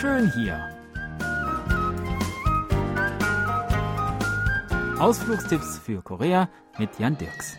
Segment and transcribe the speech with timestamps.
[0.00, 0.58] Schön hier.
[4.98, 7.58] Ausflugstipps für Korea mit Jan Dirks.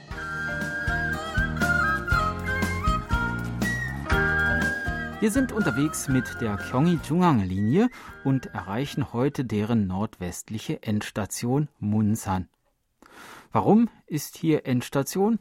[5.20, 7.89] Wir sind unterwegs mit der Gyeonggi-Jungang-Linie
[8.24, 12.50] und erreichen heute deren nordwestliche Endstation Munsan.
[13.52, 15.38] Warum ist hier Endstation?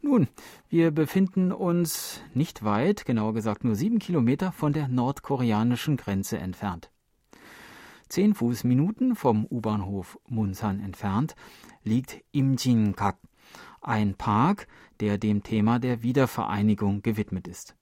[0.00, 0.28] Nun,
[0.68, 6.90] wir befinden uns nicht weit, genauer gesagt nur sieben Kilometer von der nordkoreanischen Grenze entfernt.
[8.08, 11.34] Zehn Fußminuten vom U-Bahnhof Munsan entfernt
[11.82, 13.18] liegt Imjin-gak,
[13.80, 14.66] ein Park,
[15.00, 17.74] der dem Thema der Wiedervereinigung gewidmet ist.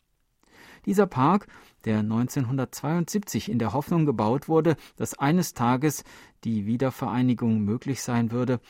[0.87, 1.49] Dieser Park,
[1.85, 6.05] der 1972 in der Hoffnung gebaut wurde, dass eines Tages
[6.45, 8.61] die Wiedervereinigung möglich sein würde,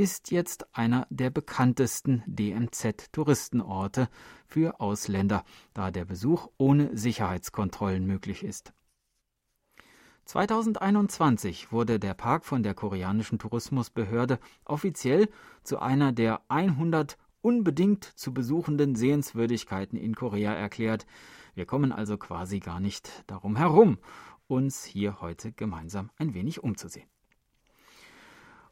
[0.00, 4.08] ist jetzt einer der bekanntesten DMZ-Touristenorte
[4.46, 8.72] für Ausländer, da der Besuch ohne Sicherheitskontrollen möglich ist.
[10.24, 15.28] 2021 wurde der Park von der koreanischen Tourismusbehörde offiziell
[15.64, 21.06] zu einer der 100 unbedingt zu besuchenden Sehenswürdigkeiten in Korea erklärt,
[21.54, 23.98] wir kommen also quasi gar nicht darum herum,
[24.46, 27.10] uns hier heute gemeinsam ein wenig umzusehen.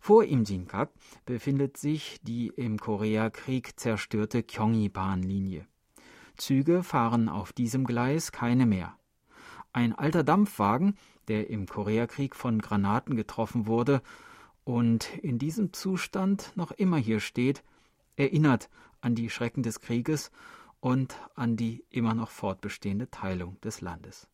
[0.09, 0.91] Vor Imjinkat
[1.27, 5.67] befindet sich die im Koreakrieg zerstörte Gyeonggi-Bahnlinie.
[6.39, 8.97] Züge fahren auf diesem Gleis keine mehr.
[9.75, 10.97] Ein alter Dampfwagen,
[11.29, 14.01] der im Koreakrieg von Granaten getroffen wurde
[14.65, 17.63] und in diesem Zustand noch immer hier steht,
[18.17, 18.71] erinnert
[19.03, 20.31] an die Schrecken des Krieges
[20.81, 24.27] und an die immer noch fortbestehende Teilung des Landes.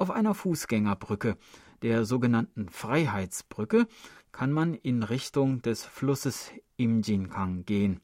[0.00, 1.36] Auf einer Fußgängerbrücke,
[1.82, 3.86] der sogenannten Freiheitsbrücke,
[4.32, 8.00] kann man in Richtung des Flusses Imjinkang gehen,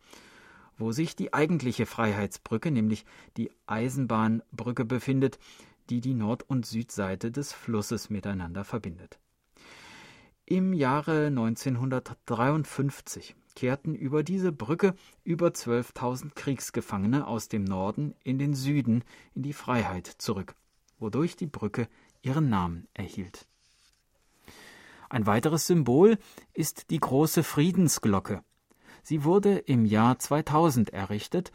[0.77, 3.07] wo sich die eigentliche Freiheitsbrücke, nämlich
[3.39, 5.39] die Eisenbahnbrücke, befindet,
[5.89, 9.19] die die Nord- und Südseite des Flusses miteinander verbindet.
[10.45, 18.53] Im Jahre 1953 kehrten über diese Brücke über 12.000 Kriegsgefangene aus dem Norden in den
[18.53, 19.03] Süden
[19.35, 20.55] in die Freiheit zurück,
[20.99, 21.89] wodurch die Brücke
[22.23, 23.47] ihren Namen erhielt.
[25.09, 26.19] Ein weiteres Symbol
[26.53, 28.43] ist die große Friedensglocke.
[29.03, 31.53] Sie wurde im Jahr 2000 errichtet,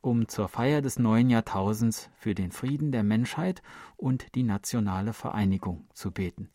[0.00, 3.62] um zur Feier des neuen Jahrtausends für den Frieden der Menschheit
[3.96, 6.50] und die nationale Vereinigung zu beten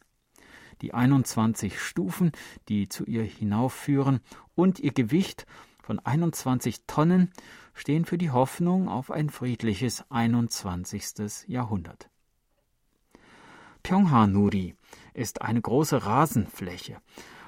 [0.81, 2.31] die 21 Stufen,
[2.69, 4.19] die zu ihr hinaufführen,
[4.55, 5.45] und ihr Gewicht
[5.81, 7.31] von 21 Tonnen
[7.73, 11.47] stehen für die Hoffnung auf ein friedliches 21.
[11.47, 12.09] Jahrhundert.
[13.87, 14.75] Pyonghanuri
[15.13, 16.97] ist eine große Rasenfläche,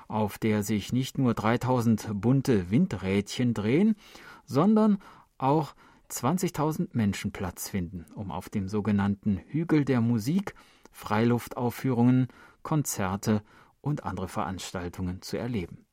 [0.07, 3.97] auf der sich nicht nur 3000 bunte Windrädchen drehen,
[4.45, 4.99] sondern
[5.37, 5.75] auch
[6.09, 10.55] 20.000 Menschen Platz finden, um auf dem sogenannten Hügel der Musik
[10.93, 12.29] Freiluftaufführungen
[12.63, 13.43] Konzerte
[13.81, 15.88] und andere Veranstaltungen zu erleben.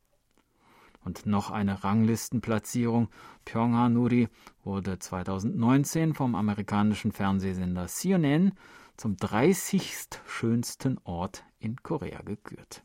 [1.07, 3.11] Und noch eine Ranglistenplatzierung.
[3.45, 4.29] Pyongyang-Nuri
[4.65, 8.55] wurde 2019 vom amerikanischen Fernsehsender CNN
[8.97, 10.09] zum 30.
[10.27, 12.83] schönsten Ort in Korea gekürt.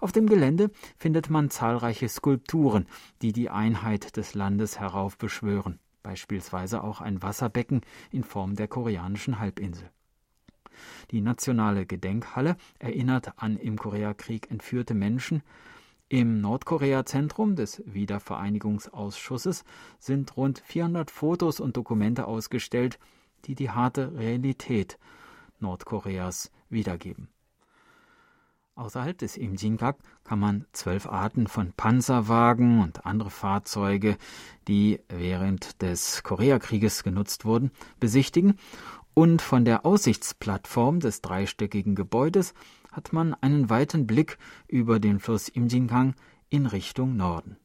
[0.00, 2.88] Auf dem Gelände findet man zahlreiche Skulpturen,
[3.22, 9.90] die die Einheit des Landes heraufbeschwören, beispielsweise auch ein Wasserbecken in Form der koreanischen Halbinsel.
[11.10, 15.42] Die nationale Gedenkhalle erinnert an im Koreakrieg entführte Menschen.
[16.10, 19.64] Im Nordkorea-Zentrum des Wiedervereinigungsausschusses
[19.98, 22.98] sind rund 400 Fotos und Dokumente ausgestellt,
[23.46, 24.98] die die harte Realität
[25.60, 27.28] Nordkoreas wiedergeben.
[28.76, 34.18] Außerhalb des Imjinggak kann man zwölf Arten von Panzerwagen und andere Fahrzeuge,
[34.66, 38.58] die während des Koreakrieges genutzt wurden, besichtigen
[39.14, 42.52] und von der Aussichtsplattform des dreistöckigen Gebäudes
[42.94, 44.38] hat man einen weiten Blick
[44.68, 46.14] über den Fluss Imjingang
[46.48, 47.56] in Richtung Norden.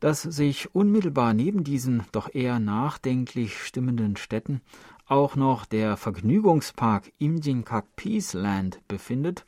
[0.00, 4.62] Dass sich unmittelbar neben diesen doch eher nachdenklich stimmenden Städten
[5.06, 9.44] auch noch der Vergnügungspark Imjinkak Peaceland befindet,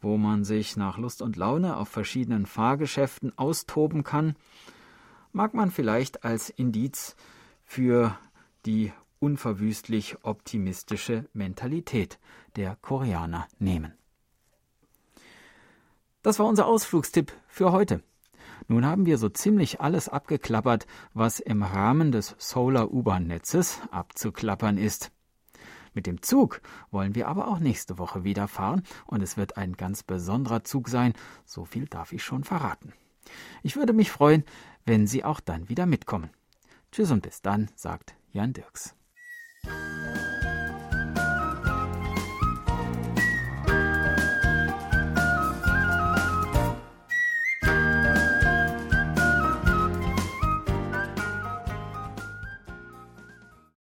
[0.00, 4.34] wo man sich nach Lust und Laune auf verschiedenen Fahrgeschäften austoben kann,
[5.32, 7.14] mag man vielleicht als Indiz
[7.64, 8.18] für
[8.66, 8.92] die
[9.22, 12.18] unverwüstlich optimistische Mentalität
[12.56, 13.94] der Koreaner nehmen.
[16.22, 18.02] Das war unser Ausflugstipp für heute.
[18.68, 25.10] Nun haben wir so ziemlich alles abgeklappert, was im Rahmen des Solar U-Bahn-Netzes abzuklappern ist.
[25.94, 26.60] Mit dem Zug
[26.90, 30.88] wollen wir aber auch nächste Woche wieder fahren und es wird ein ganz besonderer Zug
[30.88, 31.12] sein,
[31.44, 32.92] so viel darf ich schon verraten.
[33.62, 34.44] Ich würde mich freuen,
[34.84, 36.30] wenn Sie auch dann wieder mitkommen.
[36.90, 38.94] Tschüss und bis dann, sagt Jan Dirks.